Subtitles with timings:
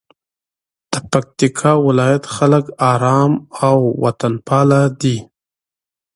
[0.91, 3.33] د پکتیکا ولایت خلک آرام
[3.67, 5.17] او وطنپاله دي.